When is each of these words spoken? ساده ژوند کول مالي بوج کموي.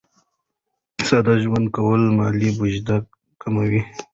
ساده 1.07 1.33
ژوند 1.43 1.67
کول 1.75 2.01
مالي 2.17 2.49
بوج 2.57 2.75
کموي. 3.41 3.81